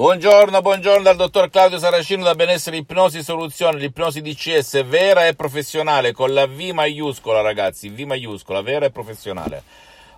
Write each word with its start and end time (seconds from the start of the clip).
Buongiorno, 0.00 0.62
buongiorno 0.62 1.02
dal 1.02 1.16
dottor 1.16 1.50
Claudio 1.50 1.78
Saracino 1.78 2.24
da 2.24 2.34
Benessere 2.34 2.78
Ipnosi 2.78 3.22
Soluzione, 3.22 3.78
l'ipnosi 3.78 4.22
DCS 4.22 4.82
vera 4.86 5.26
e 5.26 5.34
professionale 5.34 6.12
con 6.12 6.32
la 6.32 6.46
V 6.46 6.58
maiuscola 6.72 7.42
ragazzi, 7.42 7.90
V 7.90 8.00
maiuscola, 8.06 8.62
vera 8.62 8.86
e 8.86 8.90
professionale. 8.90 9.62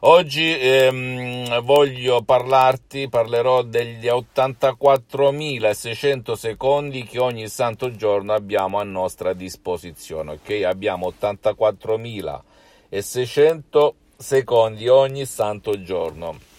Oggi 0.03 0.57
ehm, 0.57 1.63
voglio 1.63 2.23
parlarti, 2.23 3.09
parlerò 3.09 3.63
degli 3.63 4.07
84.600 4.07 6.35
secondi 6.35 7.03
che 7.03 7.19
ogni 7.19 7.49
santo 7.49 7.91
giorno 7.97 8.35
abbiamo 8.35 8.79
a 8.79 8.85
nostra 8.85 9.33
disposizione, 9.33 10.35
ok? 10.35 10.63
Abbiamo 10.65 11.13
84.600 11.21 13.93
secondi 14.17 14.87
ogni 14.87 15.27
santo 15.27 15.83
giorno. 15.83 16.52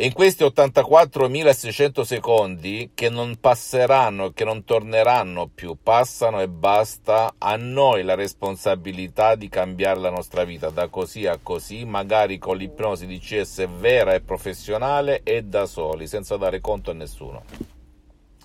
E 0.00 0.06
in 0.06 0.14
questi 0.14 0.44
84.600 0.44 2.00
secondi 2.00 2.92
che 2.94 3.10
non 3.10 3.36
passeranno, 3.38 4.30
che 4.30 4.44
non 4.44 4.64
torneranno 4.64 5.50
più, 5.54 5.76
passano 5.82 6.40
e 6.40 6.48
basta, 6.48 7.34
a 7.36 7.56
noi 7.56 8.02
la 8.02 8.14
responsabilità 8.14 9.34
di 9.34 9.50
cambiare 9.50 10.00
la 10.00 10.08
nostra 10.08 10.44
vita 10.44 10.70
da 10.70 10.88
così 10.88 11.26
a 11.26 11.38
così, 11.42 11.84
magari 11.84 12.38
con 12.38 12.56
l'ipnosi 12.56 13.04
di 13.04 13.18
CS 13.18 13.68
vera 13.68 14.14
e 14.14 14.22
professionale 14.22 15.20
e 15.22 15.42
da 15.42 15.66
soli, 15.66 16.06
senza 16.06 16.38
dare 16.38 16.62
conto 16.62 16.92
a 16.92 16.94
nessuno. 16.94 17.42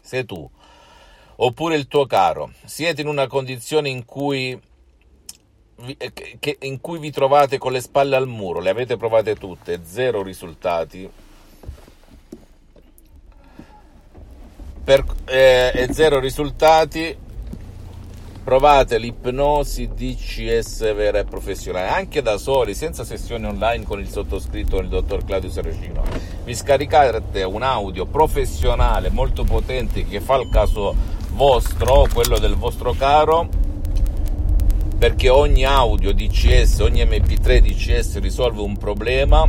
Se 0.01 0.25
tu, 0.25 0.51
oppure 1.37 1.77
il 1.77 1.87
tuo 1.87 2.05
caro, 2.05 2.51
siete 2.65 2.99
in 2.99 3.07
una 3.07 3.27
condizione 3.27 3.87
in 3.87 4.03
cui 4.03 4.59
in 6.59 6.79
cui 6.79 6.99
vi 6.99 7.11
trovate 7.11 7.57
con 7.57 7.71
le 7.71 7.81
spalle 7.81 8.15
al 8.17 8.27
muro, 8.27 8.59
le 8.59 8.69
avete 8.69 8.97
provate 8.97 9.35
tutte, 9.35 9.81
zero 9.83 10.23
risultati, 10.23 11.09
per, 14.85 15.03
eh, 15.25 15.71
e 15.73 15.87
zero 15.91 16.19
risultati. 16.19 17.23
Provate 18.43 18.99
l'ipnosi 18.99 19.89
DCS 19.95 20.93
vera 20.93 21.17
e 21.17 21.23
professionale. 21.25 21.89
Anche 21.89 22.21
da 22.21 22.37
soli 22.37 22.75
senza 22.75 23.03
sessioni 23.03 23.47
online 23.47 23.83
con 23.83 23.99
il 23.99 24.07
sottoscritto 24.07 24.77
il 24.77 24.87
dottor 24.87 25.25
Claudio 25.25 25.49
Saracino. 25.49 26.03
Vi 26.43 26.53
scaricate 26.53 27.41
un 27.41 27.63
audio 27.63 28.05
professionale 28.05 29.09
molto 29.09 29.43
potente 29.43 30.05
che 30.05 30.21
fa 30.21 30.35
il 30.35 30.49
caso 30.51 30.93
vostro 31.31 32.07
quello 32.13 32.37
del 32.37 32.55
vostro 32.55 32.93
caro. 32.93 33.49
Perché 34.99 35.29
ogni 35.29 35.65
audio 35.65 36.13
DCS 36.13 36.79
ogni 36.81 37.03
mp3 37.03 37.59
DCS 37.61 38.19
risolve 38.19 38.61
un 38.61 38.77
problema 38.77 39.47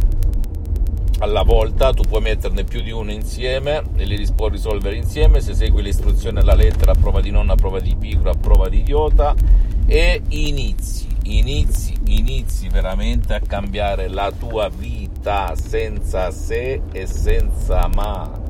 alla 1.19 1.43
volta, 1.43 1.93
tu 1.93 2.03
puoi 2.03 2.21
metterne 2.21 2.65
più 2.65 2.83
di 2.83 2.91
uno 2.91 3.11
insieme 3.11 3.83
e 3.97 4.05
li 4.05 4.27
puoi 4.35 4.51
risolvere 4.51 4.97
insieme. 4.97 5.41
Se 5.41 5.55
segui 5.55 5.83
le 5.83 5.89
istruzioni 5.91 6.39
alla 6.39 6.55
lettera, 6.55 6.93
a 6.93 6.95
prova 6.95 7.21
di 7.21 7.31
nonna, 7.31 7.55
a 7.55 7.57
prova 7.57 7.81
di 7.81 7.95
pigro, 7.97 8.31
a 8.31 8.35
prova 8.35 8.69
di 8.69 8.81
idiota. 8.81 9.35
E 9.87 10.23
inizi, 10.29 11.07
inizi, 11.25 11.95
inizi 12.07 12.69
veramente 12.69 13.35
a 13.35 13.41
cambiare 13.41 14.09
la 14.09 14.33
tua 14.37 14.69
vita 14.69 15.55
senza 15.57 16.31
se 16.31 16.83
e 16.93 17.07
senza 17.07 17.89
ma. 17.95 18.45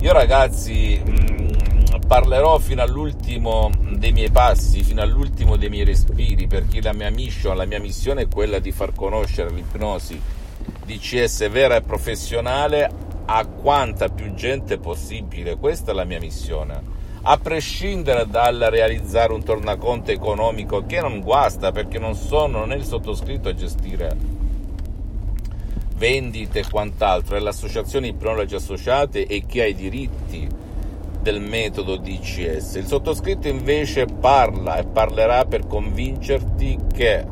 Io 0.00 0.12
ragazzi 0.12 1.00
mh, 1.04 1.10
mm, 1.10 2.00
parlerò 2.06 2.58
fino 2.58 2.82
all'ultimo 2.82 3.70
dei 3.90 4.12
miei 4.12 4.30
passi, 4.30 4.82
fino 4.82 5.02
all'ultimo 5.02 5.56
dei 5.56 5.68
miei 5.68 5.84
respiri, 5.84 6.46
perché 6.46 6.80
la 6.80 6.92
mia 6.92 7.10
mission, 7.10 7.56
la 7.56 7.64
mia 7.64 7.80
missione 7.80 8.22
è 8.22 8.28
quella 8.28 8.58
di 8.58 8.72
far 8.72 8.94
conoscere 8.94 9.50
l'ipnosi 9.50 10.44
DCS 10.86 11.50
vera 11.50 11.76
e 11.76 11.82
professionale 11.82 12.88
a 13.26 13.44
quanta 13.44 14.08
più 14.08 14.32
gente 14.34 14.78
possibile. 14.78 15.56
Questa 15.56 15.90
è 15.90 15.94
la 15.94 16.04
mia 16.04 16.20
missione. 16.20 16.94
A 17.22 17.36
prescindere 17.38 18.26
dal 18.28 18.68
realizzare 18.70 19.32
un 19.32 19.42
tornaconto 19.42 20.12
economico 20.12 20.86
che 20.86 21.00
non 21.00 21.20
guasta 21.20 21.72
perché 21.72 21.98
non 21.98 22.14
sono 22.14 22.64
né 22.64 22.76
il 22.76 22.84
sottoscritto 22.84 23.48
a 23.48 23.54
gestire 23.54 24.44
vendite 25.96 26.60
e 26.60 26.64
quant'altro, 26.70 27.36
è 27.36 27.40
l'associazione 27.40 28.08
Ipnologi 28.08 28.54
Associate 28.54 29.26
e 29.26 29.46
chi 29.46 29.60
ha 29.60 29.66
i 29.66 29.74
diritti 29.74 30.46
del 31.22 31.40
metodo 31.40 31.96
DCS. 31.96 32.74
Il 32.74 32.86
sottoscritto 32.86 33.48
invece 33.48 34.04
parla 34.04 34.76
e 34.76 34.84
parlerà 34.84 35.46
per 35.46 35.66
convincerti 35.66 36.78
che 36.92 37.24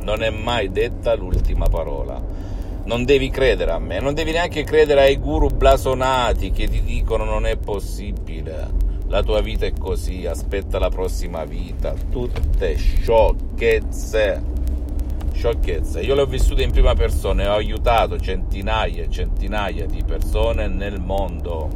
non 0.00 0.22
è 0.22 0.30
mai 0.30 0.70
detta 0.70 1.14
l'ultima 1.14 1.68
parola 1.68 2.53
non 2.84 3.04
devi 3.04 3.30
credere 3.30 3.70
a 3.70 3.78
me, 3.78 3.98
non 4.00 4.14
devi 4.14 4.32
neanche 4.32 4.64
credere 4.64 5.02
ai 5.02 5.16
guru 5.16 5.48
blasonati 5.48 6.50
che 6.50 6.68
ti 6.68 6.82
dicono 6.82 7.24
non 7.24 7.46
è 7.46 7.56
possibile, 7.56 8.68
la 9.06 9.22
tua 9.22 9.40
vita 9.40 9.64
è 9.64 9.72
così, 9.72 10.26
aspetta 10.26 10.78
la 10.78 10.88
prossima 10.88 11.44
vita, 11.44 11.94
tutte 12.10 12.76
sciocchezze. 12.76 14.52
Sciocchezze. 15.32 16.00
Io 16.00 16.14
le 16.14 16.22
ho 16.22 16.26
vissute 16.26 16.62
in 16.62 16.70
prima 16.70 16.94
persona 16.94 17.42
e 17.42 17.48
ho 17.48 17.54
aiutato 17.54 18.18
centinaia 18.18 19.02
e 19.02 19.10
centinaia 19.10 19.86
di 19.86 20.02
persone 20.04 20.68
nel 20.68 21.00
mondo, 21.00 21.68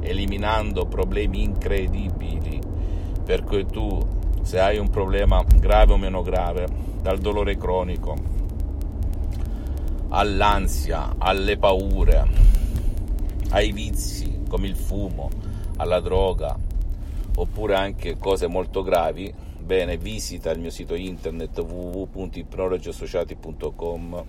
eliminando 0.00 0.86
problemi 0.86 1.42
incredibili. 1.42 2.60
Per 3.24 3.42
cui 3.42 3.66
tu, 3.66 4.00
se 4.42 4.60
hai 4.60 4.78
un 4.78 4.90
problema 4.90 5.42
grave 5.56 5.92
o 5.92 5.96
meno 5.96 6.22
grave, 6.22 6.66
dal 7.00 7.18
dolore 7.18 7.56
cronico, 7.56 8.16
all'ansia, 10.14 11.16
alle 11.18 11.56
paure, 11.56 12.24
ai 13.50 13.72
vizi 13.72 14.42
come 14.48 14.68
il 14.68 14.76
fumo, 14.76 15.28
alla 15.76 15.98
droga, 15.98 16.56
oppure 17.34 17.74
anche 17.74 18.16
cose 18.16 18.46
molto 18.46 18.82
gravi, 18.82 19.34
bene, 19.58 19.96
visita 19.96 20.52
il 20.52 20.60
mio 20.60 20.70
sito 20.70 20.94
internet 20.94 21.58
www.ipnologiassociati.com 21.58 24.24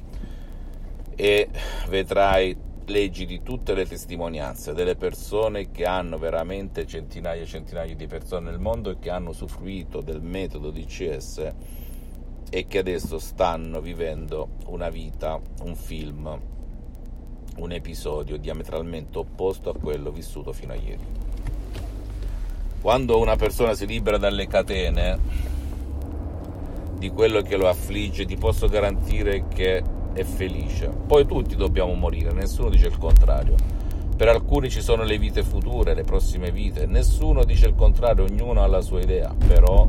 e 1.16 1.50
vedrai 1.88 2.58
leggi 2.86 3.26
di 3.26 3.44
tutte 3.44 3.76
le 3.76 3.86
testimonianze 3.86 4.74
delle 4.74 4.96
persone 4.96 5.70
che 5.72 5.86
hanno 5.86 6.18
veramente 6.18 6.88
centinaia 6.88 7.44
e 7.44 7.46
centinaia 7.46 7.94
di 7.96 8.08
persone 8.08 8.50
nel 8.50 8.60
mondo 8.60 8.90
e 8.90 8.98
che 9.00 9.12
hanno 9.12 9.30
usufruito 9.30 10.02
del 10.02 10.22
metodo 10.22 10.72
di 10.72 10.86
CS 10.86 11.54
e 12.56 12.68
che 12.68 12.78
adesso 12.78 13.20
stanno 13.20 13.82
vivendo 13.82 14.52
una 14.68 14.88
vita, 14.88 15.38
un 15.64 15.76
film, 15.76 16.40
un 17.58 17.72
episodio 17.74 18.38
diametralmente 18.38 19.18
opposto 19.18 19.70
a 19.70 19.76
quello 19.78 20.10
vissuto 20.10 20.54
fino 20.54 20.72
a 20.72 20.78
ieri. 20.78 21.04
Quando 22.80 23.20
una 23.20 23.36
persona 23.36 23.74
si 23.74 23.86
libera 23.86 24.18
dalle 24.18 24.48
catene 24.48 25.20
di 26.98 27.10
quello 27.10 27.42
che 27.42 27.58
lo 27.58 27.68
affligge, 27.68 28.24
ti 28.24 28.38
posso 28.38 28.70
garantire 28.70 29.50
che 29.50 29.84
è 30.14 30.24
felice. 30.24 30.88
Poi 30.88 31.26
tutti 31.26 31.58
dobbiamo 31.58 31.94
morire, 31.94 32.32
nessuno 32.32 32.70
dice 32.70 32.88
il 32.88 32.98
contrario. 32.98 33.56
Per 34.16 34.30
alcuni 34.30 34.70
ci 34.70 34.80
sono 34.80 35.04
le 35.04 35.18
vite 35.18 35.44
future, 35.44 35.94
le 35.94 36.04
prossime 36.06 36.52
vite, 36.52 36.86
nessuno 36.86 37.44
dice 37.44 37.68
il 37.68 37.76
contrario, 37.76 38.24
ognuno 38.24 38.64
ha 38.64 38.68
la 38.68 38.80
sua 38.80 39.02
idea, 39.02 39.36
però 39.46 39.86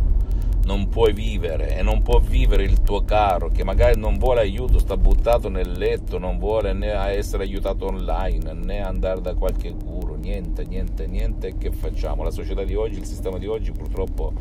non 0.67 0.89
puoi 0.89 1.13
vivere 1.13 1.77
e 1.77 1.83
non 1.83 2.03
può 2.03 2.19
vivere 2.19 2.65
il 2.65 2.83
tuo 2.83 3.05
caro 3.05 3.51
che 3.51 3.63
magari 3.63 3.99
non 3.99 4.19
vuole 4.19 4.41
aiuto, 4.41 4.81
sta 4.81 4.97
buttato 4.97 5.49
nel 5.49 5.71
letto, 5.71 6.19
non 6.19 6.39
vuole 6.39 6.73
né 6.73 6.89
essere 7.17 7.45
aiutato 7.45 7.87
online 7.87 8.53
né 8.53 8.81
andare 8.81 9.21
da 9.21 9.35
qualche 9.35 9.73
guru, 9.73 10.17
niente, 10.17 10.65
niente, 10.65 11.07
niente, 11.07 11.57
che 11.57 11.71
facciamo? 11.71 12.25
La 12.25 12.33
società 12.33 12.65
di 12.65 12.75
oggi, 12.75 12.99
il 12.99 13.07
sistema 13.07 13.39
di 13.39 13.47
oggi 13.47 13.71
purtroppo 13.71 14.33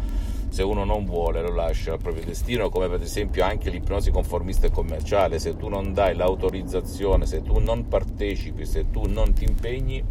se 0.50 0.64
uno 0.64 0.84
non 0.84 1.06
vuole 1.06 1.42
lo 1.42 1.54
lascia 1.54 1.94
al 1.94 2.00
proprio 2.00 2.26
destino, 2.26 2.70
come 2.70 2.90
per 2.90 3.02
esempio 3.02 3.44
anche 3.44 3.70
l'ipnosi 3.70 4.10
conformista 4.10 4.66
e 4.66 4.72
commerciale, 4.72 5.38
se 5.38 5.56
tu 5.56 5.68
non 5.68 5.94
dai 5.94 6.16
l'autorizzazione, 6.16 7.28
se 7.28 7.44
tu 7.44 7.60
non 7.60 7.88
partecipi, 7.88 8.66
se 8.66 8.90
tu 8.90 9.06
non 9.06 9.34
ti 9.34 9.44
impegni, 9.44 10.04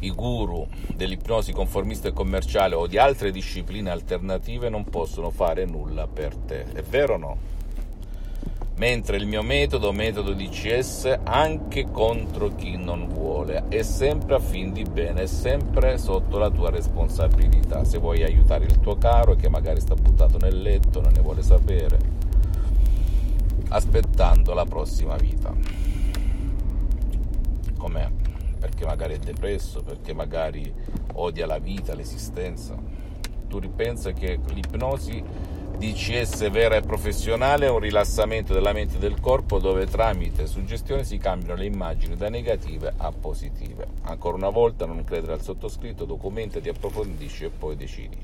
i 0.00 0.10
guru 0.10 0.66
dell'ipnosi 0.94 1.52
conformista 1.52 2.08
e 2.08 2.12
commerciale 2.12 2.74
o 2.74 2.86
di 2.86 2.98
altre 2.98 3.30
discipline 3.30 3.90
alternative 3.90 4.68
non 4.68 4.84
possono 4.84 5.30
fare 5.30 5.64
nulla 5.64 6.06
per 6.06 6.34
te. 6.34 6.64
È 6.72 6.82
vero 6.82 7.14
o 7.14 7.18
no? 7.18 7.54
Mentre 8.78 9.16
il 9.16 9.26
mio 9.26 9.42
metodo, 9.42 9.90
metodo 9.90 10.34
DCS, 10.34 11.20
anche 11.24 11.90
contro 11.90 12.54
chi 12.54 12.76
non 12.76 13.08
vuole, 13.08 13.64
è 13.68 13.80
sempre 13.80 14.34
a 14.34 14.38
fin 14.38 14.74
di 14.74 14.82
bene, 14.82 15.22
è 15.22 15.26
sempre 15.26 15.96
sotto 15.96 16.36
la 16.36 16.50
tua 16.50 16.68
responsabilità. 16.68 17.84
Se 17.84 17.96
vuoi 17.96 18.22
aiutare 18.22 18.66
il 18.66 18.78
tuo 18.80 18.98
caro 18.98 19.34
che 19.34 19.48
magari 19.48 19.80
sta 19.80 19.94
buttato 19.94 20.36
nel 20.36 20.60
letto, 20.60 21.00
non 21.00 21.12
ne 21.12 21.20
vuole 21.20 21.40
sapere, 21.40 21.98
aspettando 23.70 24.52
la 24.52 24.66
prossima 24.66 25.16
vita. 25.16 25.54
Com'è? 27.78 28.10
Perché 28.58 28.84
magari 28.84 29.14
è 29.14 29.18
depresso, 29.18 29.82
perché 29.82 30.12
magari 30.12 30.72
odia 31.14 31.46
la 31.46 31.58
vita, 31.58 31.94
l'esistenza. 31.94 32.76
Tu 33.48 33.58
ripensa 33.58 34.12
che 34.12 34.38
l'ipnosi 34.52 35.22
DCS 35.78 36.50
vera 36.50 36.76
e 36.76 36.80
professionale 36.80 37.66
è 37.66 37.70
un 37.70 37.80
rilassamento 37.80 38.54
della 38.54 38.72
mente 38.72 38.96
e 38.96 38.98
del 38.98 39.20
corpo 39.20 39.58
dove 39.58 39.86
tramite 39.86 40.46
suggestione 40.46 41.04
si 41.04 41.18
cambiano 41.18 41.54
le 41.54 41.66
immagini 41.66 42.16
da 42.16 42.30
negative 42.30 42.94
a 42.96 43.12
positive. 43.12 43.86
Ancora 44.04 44.36
una 44.36 44.48
volta 44.48 44.86
non 44.86 45.04
credere 45.04 45.34
al 45.34 45.42
sottoscritto, 45.42 46.06
documentati, 46.06 46.70
approfondisci 46.70 47.44
e 47.44 47.50
poi 47.50 47.76
decidi. 47.76 48.16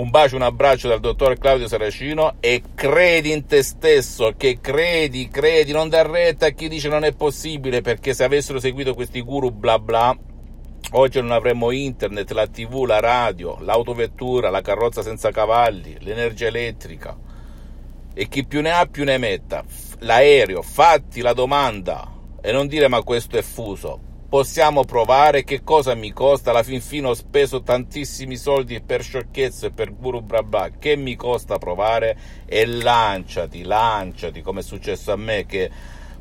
Un 0.00 0.08
bacio, 0.08 0.36
un 0.36 0.40
abbraccio 0.40 0.88
dal 0.88 0.98
dottor 0.98 1.36
Claudio 1.36 1.68
Saracino 1.68 2.36
e 2.40 2.62
credi 2.74 3.32
in 3.32 3.44
te 3.44 3.62
stesso, 3.62 4.32
che 4.34 4.58
credi, 4.58 5.28
credi, 5.28 5.72
non 5.72 5.90
dar 5.90 6.08
retta 6.08 6.46
a 6.46 6.50
chi 6.50 6.68
dice 6.68 6.88
non 6.88 7.04
è 7.04 7.12
possibile, 7.12 7.82
perché 7.82 8.14
se 8.14 8.24
avessero 8.24 8.58
seguito 8.58 8.94
questi 8.94 9.20
guru 9.20 9.50
bla 9.50 9.78
bla, 9.78 10.16
oggi 10.92 11.20
non 11.20 11.32
avremmo 11.32 11.70
internet, 11.70 12.30
la 12.30 12.46
tv, 12.46 12.84
la 12.86 12.98
radio, 12.98 13.58
l'autovettura, 13.60 14.48
la 14.48 14.62
carrozza 14.62 15.02
senza 15.02 15.32
cavalli, 15.32 15.98
l'energia 16.00 16.46
elettrica. 16.46 17.14
E 18.14 18.26
chi 18.26 18.46
più 18.46 18.62
ne 18.62 18.70
ha 18.70 18.86
più 18.86 19.04
ne 19.04 19.18
metta. 19.18 19.62
L'aereo, 19.98 20.62
fatti 20.62 21.20
la 21.20 21.34
domanda 21.34 22.10
e 22.40 22.52
non 22.52 22.68
dire 22.68 22.88
ma 22.88 23.02
questo 23.02 23.36
è 23.36 23.42
fuso 23.42 24.08
possiamo 24.30 24.84
provare 24.84 25.42
che 25.42 25.64
cosa 25.64 25.94
mi 25.94 26.12
costa 26.12 26.50
alla 26.50 26.62
fin 26.62 26.80
fine 26.80 27.08
ho 27.08 27.14
speso 27.14 27.62
tantissimi 27.62 28.36
soldi 28.36 28.80
per 28.80 29.02
sciocchezze 29.02 29.66
e 29.66 29.70
per 29.72 29.92
guru 29.92 30.20
bla 30.20 30.44
bla. 30.44 30.70
Che 30.78 30.94
mi 30.94 31.16
costa 31.16 31.58
provare? 31.58 32.16
E 32.46 32.64
lanciati 32.64 33.64
lanciati 33.64 34.40
come 34.40 34.60
è 34.60 34.62
successo 34.62 35.10
a 35.10 35.16
me 35.16 35.46
che 35.46 35.68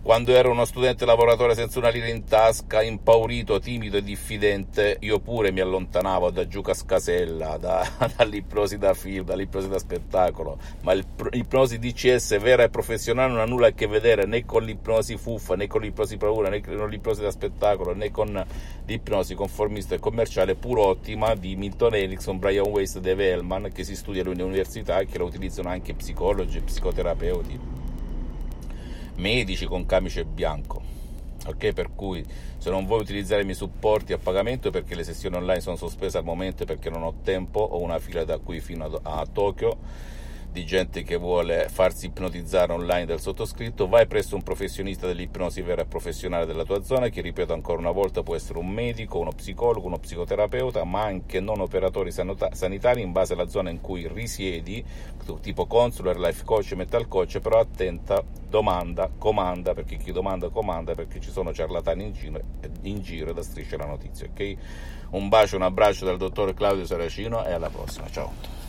quando 0.02 0.34
ero 0.34 0.52
uno 0.52 0.66
studente 0.66 1.06
lavoratore 1.06 1.56
senza 1.56 1.78
una 1.78 1.90
lira 1.90 2.08
in 2.08 2.24
tasca, 2.24 2.82
impaurito, 2.82 3.60
timido 3.60 3.98
e 3.98 4.04
diffidente, 4.04 4.98
io 5.02 5.20
pure 5.20 5.52
mi 5.52 5.60
allontanavo 5.60 6.32
da 6.32 6.48
giù 6.48 6.62
cascasella, 6.62 7.58
da, 7.58 7.88
dall'ipnosi 8.16 8.78
da 8.80 8.94
film, 8.94 9.26
dall'ipnosi 9.26 9.68
da 9.68 9.78
spettacolo, 9.78 10.58
ma 10.82 10.94
l'ipnosi 10.94 11.80
DCS 11.80 12.40
vera 12.40 12.64
e 12.64 12.70
professionale 12.70 13.32
non 13.32 13.42
ha 13.42 13.46
nulla 13.46 13.68
a 13.68 13.72
che 13.72 13.88
vedere 13.88 14.26
né 14.26 14.46
con 14.46 14.64
l'ipnosi 14.64 15.18
fuffa, 15.18 15.56
né 15.56 15.68
con 15.68 15.82
l'ipnosi 15.82 16.18
paura, 16.18 16.50
né 16.50 16.62
con 16.62 16.90
l'ipnosi 16.90 17.22
da 17.22 17.32
spettacolo, 17.32 17.94
né 17.94 18.10
con 18.10 18.46
l'ipnosi 18.86 19.36
conformista 19.36 19.96
e 19.96 20.00
commerciale 20.00 20.56
pur 20.56 20.80
ottima 20.80 21.36
di 21.36 21.56
Milton 21.56 21.96
Erickson, 21.96 22.40
Brian 22.40 22.68
Weiss 22.68 22.96
e 22.96 23.02
Dave 23.02 23.30
Hellman 23.30 23.70
che 23.74 23.84
si 23.84 23.96
studia 23.96 24.24
alle 24.24 24.42
università 24.42 25.00
e 25.00 25.06
che 25.06 25.18
la 25.18 25.26
utilizzano 25.26 25.70
anche 25.70 25.94
psicologi 25.94 26.58
e 26.58 26.62
psicoterapeuti 26.62 27.79
medici 29.20 29.66
con 29.66 29.86
camice 29.86 30.26
bianco. 30.26 30.98
Ok, 31.46 31.74
per 31.74 31.92
cui 31.96 32.26
se 32.58 32.70
non 32.70 32.86
vuoi 32.86 33.02
utilizzare 33.02 33.42
i 33.42 33.46
miei 33.46 33.56
supporti 33.56 34.14
a 34.14 34.18
pagamento 34.18 34.72
perché 34.72 34.96
le 34.96 35.04
sessioni 35.04 35.36
online 35.36 35.62
sono 35.62 35.76
sospese 35.76 36.18
al 36.18 36.24
momento 36.24 36.66
perché 36.66 36.90
non 36.90 37.04
ho 37.04 37.16
tempo, 37.24 37.60
ho 37.60 37.80
una 37.80 38.00
fila 38.00 38.24
da 38.26 38.40
qui 38.40 38.60
fino 38.60 38.86
a, 38.86 39.20
a 39.22 39.26
Tokyo 39.26 39.78
di 40.52 40.66
gente 40.66 41.04
che 41.04 41.16
vuole 41.16 41.70
farsi 41.70 42.08
ipnotizzare 42.08 42.74
online 42.74 43.06
dal 43.06 43.22
sottoscritto, 43.22 43.88
vai 43.88 44.08
presso 44.08 44.36
un 44.36 44.42
professionista 44.42 45.06
dell'ipnosi 45.06 45.62
vera 45.62 45.84
e 45.84 45.86
professionale 45.86 46.46
della 46.46 46.64
tua 46.64 46.82
zona, 46.82 47.10
che 47.10 47.22
ripeto 47.22 47.54
ancora 47.54 47.80
una 47.80 47.92
volta 47.92 48.24
può 48.24 48.36
essere 48.36 48.58
un 48.58 48.68
medico, 48.68 49.20
uno 49.20 49.32
psicologo, 49.32 49.86
uno 49.86 50.00
psicoterapeuta, 50.00 50.84
ma 50.86 51.04
anche 51.04 51.40
non 51.40 51.60
operatori 51.62 52.12
sanitari 52.12 53.02
in 53.02 53.12
base 53.12 53.34
alla 53.34 53.48
zona 53.48 53.70
in 53.70 53.80
cui 53.80 54.08
risiedi, 54.08 54.84
tipo 55.42 55.68
consular, 55.68 56.18
life 56.18 56.44
coach, 56.44 56.74
mental 56.74 57.08
coach, 57.08 57.40
però 57.40 57.60
attenta, 57.60 58.24
domanda, 58.50 59.10
comanda, 59.18 59.74
perché 59.76 59.98
chi 59.98 60.12
domanda 60.12 60.50
comanda, 60.50 60.96
perché 60.96 61.20
ci 61.20 61.30
sono 61.30 61.54
ciarlatani 61.54 62.06
in 62.06 62.14
giro, 62.14 62.42
in 62.82 63.02
giro 63.02 63.34
da 63.34 63.44
striscia 63.44 63.78
la 63.78 63.86
notizia, 63.86 64.28
ok? 64.28 64.56
Un 65.12 65.30
bacio, 65.30 65.58
un 65.58 65.62
abbraccio 65.62 66.06
dal 66.06 66.18
dottor 66.18 66.54
Claudio 66.56 66.86
Saracino 66.86 67.46
e 67.46 67.52
alla 67.52 67.70
prossima, 67.70 68.10
ciao! 68.10 68.69